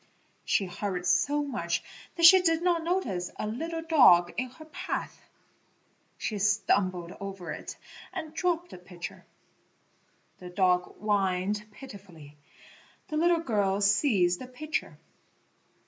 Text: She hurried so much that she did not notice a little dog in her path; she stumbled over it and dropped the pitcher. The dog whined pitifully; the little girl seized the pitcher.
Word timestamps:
She 0.45 0.65
hurried 0.65 1.05
so 1.05 1.43
much 1.43 1.83
that 2.15 2.25
she 2.25 2.41
did 2.41 2.63
not 2.63 2.83
notice 2.83 3.29
a 3.37 3.45
little 3.45 3.83
dog 3.83 4.33
in 4.35 4.49
her 4.49 4.65
path; 4.65 5.29
she 6.17 6.39
stumbled 6.39 7.13
over 7.19 7.51
it 7.51 7.77
and 8.11 8.33
dropped 8.33 8.71
the 8.71 8.79
pitcher. 8.79 9.27
The 10.39 10.49
dog 10.49 10.95
whined 10.97 11.67
pitifully; 11.71 12.35
the 13.09 13.17
little 13.17 13.41
girl 13.41 13.79
seized 13.79 14.39
the 14.41 14.47
pitcher. 14.47 14.97